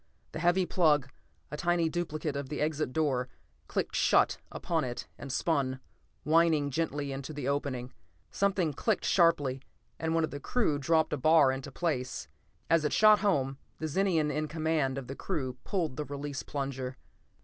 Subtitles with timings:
[0.31, 1.11] The heavy plug,
[1.51, 3.29] a tiny duplicate of the exit door,
[3.67, 5.79] clicked shut upon it and spun,
[6.23, 7.93] whining gently, into the opening.
[8.31, 9.61] Something clicked sharply,
[9.99, 12.27] and one of the crew dropped a bar into place.
[12.67, 16.97] As it shot home, the Zenian in command of the crew pulled the release plunger.